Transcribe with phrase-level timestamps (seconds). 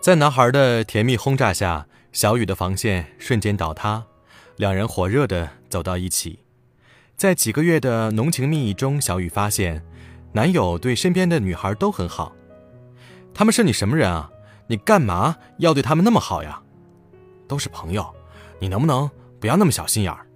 [0.00, 4.04] 在男孩的甜蜜轰炸下，小雨的防线瞬间倒塌，
[4.56, 6.40] 两人火热的走到一起。
[7.14, 9.84] 在几个月的浓情蜜意中，小雨发现，
[10.32, 12.32] 男友对身边的女孩都很好。
[13.32, 14.28] 他们是你什么人啊？
[14.66, 16.60] 你干嘛要对他们那么好呀？
[17.46, 18.12] 都是朋友，
[18.58, 19.08] 你能不能
[19.38, 20.26] 不要那么小心眼儿？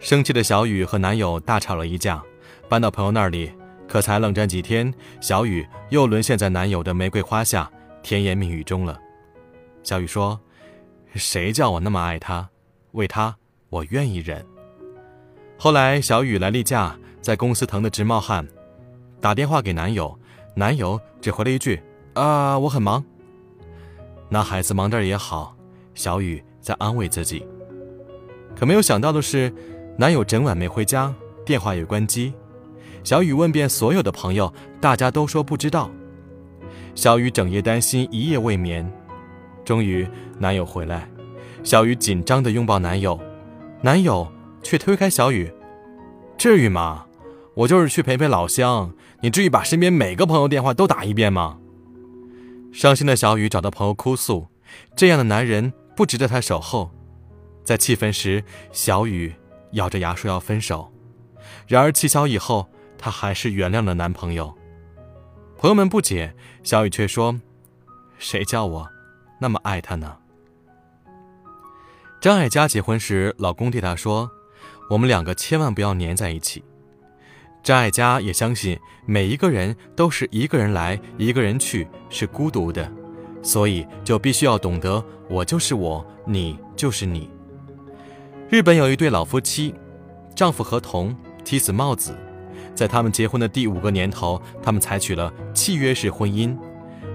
[0.00, 2.22] 生气的小雨和男友大吵了一架，
[2.70, 3.52] 搬到朋友那里，
[3.86, 7.70] 可才冷战几天，小雨又沦陷在男友的玫瑰花下。
[8.02, 8.98] 甜言蜜语中了，
[9.82, 10.40] 小雨说
[11.14, 12.48] ：“谁叫我那么爱他？
[12.92, 13.36] 为他，
[13.68, 14.42] 我愿意忍。”
[15.58, 18.48] 后来，小雨来例假，在公司疼得直冒汗，
[19.20, 20.18] 打电话给男友，
[20.54, 21.78] 男友只回了一句
[22.14, 23.04] ：“啊，我很忙。”
[24.30, 25.54] 那孩子忙点也好，
[25.94, 27.46] 小雨在安慰自己。
[28.56, 29.52] 可没有想到的是，
[30.00, 31.14] 男友整晚没回家，
[31.44, 32.32] 电话也关机。
[33.04, 35.90] 小雨问遍所有的朋友，大家都说不知道。
[36.94, 38.90] 小雨整夜担心，一夜未眠。
[39.62, 41.06] 终于，男友回来，
[41.62, 43.20] 小雨紧张地拥抱男友，
[43.82, 44.26] 男友
[44.62, 45.52] 却推开小雨
[46.38, 47.04] ：“至于吗？
[47.52, 51.58] 我就是去陪陪老乡，你至于把身边每个朋友电话都打一遍吗？”
[52.72, 54.46] 伤心的小雨找到朋友哭诉
[54.96, 56.90] ：“这样的男人不值得她守候。”
[57.62, 58.42] 在气愤时，
[58.72, 59.34] 小雨
[59.72, 60.92] 咬着牙说要分手。
[61.66, 62.68] 然而气消以后，
[62.98, 64.56] 她还是原谅了男朋友。
[65.56, 67.40] 朋友们不解，小雨却说
[68.18, 68.88] ：“谁叫我
[69.40, 70.18] 那么爱他呢？”
[72.20, 74.30] 张艾嘉结婚时，老公对她说
[74.90, 76.62] ：“我们两个千万不要粘在一起。”
[77.62, 82.90] 张艾嘉也相信每一个人都是一个人来，一个人去，是孤独的，
[83.42, 87.30] 所以就必须要懂得“我就是我，你就是你”。
[88.50, 89.72] 日本有一对老夫妻，
[90.34, 92.18] 丈夫和同，妻子帽子。
[92.74, 96.58] 在他们结婚的第五个年头，他们采取了契约式婚姻。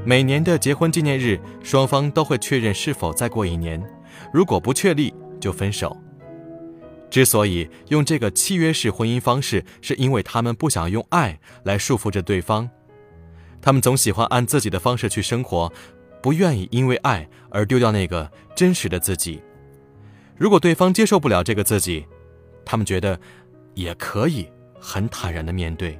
[0.06, 3.84] 每年的结婚纪念日，双方都会确认是否再过一年，
[4.32, 5.98] 如果不确立就分手。
[7.10, 12.70] 之所以用这个契约式婚姻方式，是因为他们不想用爱来束缚着对方。
[13.62, 15.70] 他们总喜欢按自己的方式去生活，
[16.22, 19.42] 不愿意因为爱而丢掉那个真实的自己。
[20.38, 22.06] 如果对方接受不了这个自己，
[22.66, 23.20] 他们觉得
[23.74, 24.48] 也可以。
[24.88, 26.00] 很坦然的面对。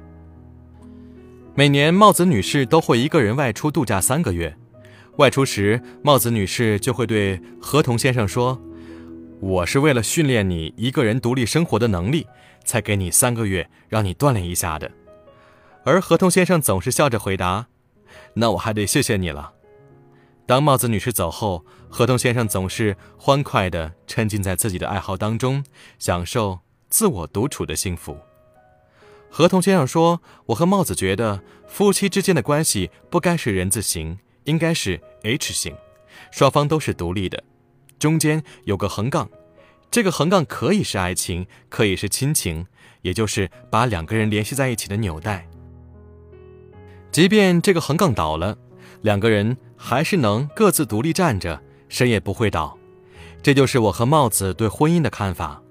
[1.56, 4.56] 每年，帽子女士都会一个人外出度假三个月。
[5.16, 8.62] 外出时，帽子女士就会对合同先生说
[9.40, 12.28] ：“我是为了训练你一个人独立生活的能力，
[12.64, 14.88] 才给你三个月让你锻炼一下的。”
[15.84, 17.66] 而合同先生总是笑着回答
[18.34, 19.54] ：“那我还得谢谢你了。”
[20.46, 25.64] 当帽子女士走后，合同先生总是欢快地沉浸在自己的爱好当中，
[25.98, 28.16] 享受自我独处的幸福。
[29.28, 35.74] 合同先生说：“我和帽子觉得，夫妻之间的关系不该是人字形，应该是 H 型，
[36.30, 37.42] 双方都是独立的，
[37.98, 39.28] 中间有个横杠，
[39.90, 42.66] 这个横杠可以是爱情，可以是亲情，
[43.02, 45.48] 也就是把两个人联系在一起的纽带。
[47.10, 48.56] 即便这个横杠倒了，
[49.02, 52.76] 两个人还是能各自独立站着，谁也不会倒。
[53.42, 55.62] 这就是我和帽子对婚姻的看法。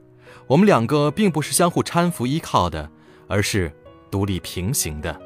[0.48, 2.92] 我们两个并不是相互搀扶依靠的。”
[3.28, 3.74] 而是
[4.12, 5.20] 独立平行的。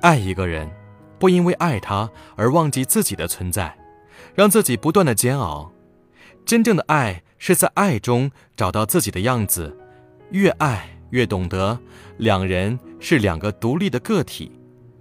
[0.00, 0.70] 爱一个人，
[1.18, 3.76] 不因为爱他而忘记自己的存在，
[4.36, 5.72] 让自己不断的煎熬。
[6.44, 9.76] 真正的爱是在爱中找到自己的样子，
[10.30, 11.76] 越爱越懂得
[12.18, 14.52] 两人是两个独立的个体，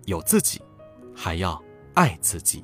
[0.06, 0.60] 有自己，
[1.16, 1.62] 还要
[1.96, 2.64] 爱自己。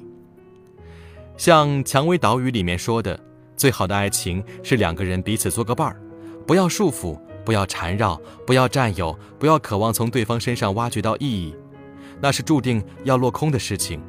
[1.36, 3.20] 像《蔷薇岛屿》里面说的，
[3.58, 6.00] 最好的爱情是两个人彼此做个伴儿，
[6.46, 7.20] 不要束缚。
[7.44, 11.56] 不要缠绕，不要占有，不要渴望从对方身上挖掘到意义，
[12.22, 14.00] 那是注定要落空的事情，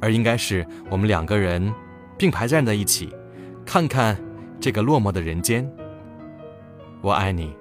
[0.00, 1.72] 而应该是我们两个人
[2.18, 3.08] 并排站在一起，
[3.64, 4.20] 看看
[4.60, 5.64] 这个落寞的人间。
[7.00, 7.54] 我爱你，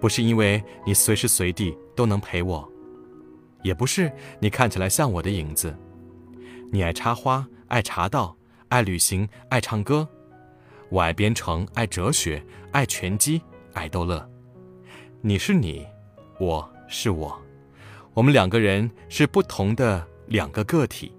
[0.00, 2.66] 不是因为你随时随地都能陪我，
[3.62, 5.76] 也不是你看起来像我的影子。
[6.70, 8.36] 你爱插花，爱茶道，
[8.68, 10.06] 爱旅行，爱唱歌；
[10.88, 13.40] 我爱编程，爱哲学，爱拳击，
[13.74, 14.28] 爱逗乐。
[15.20, 15.86] 你是你，
[16.40, 17.40] 我是我，
[18.12, 21.12] 我们两个人是不同的两个个体。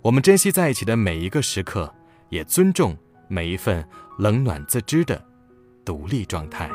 [0.00, 1.94] 我们珍惜在一起的每一个时刻，
[2.30, 2.96] 也尊重
[3.28, 3.86] 每一份
[4.18, 5.22] 冷暖自知的
[5.84, 6.70] 独立状态。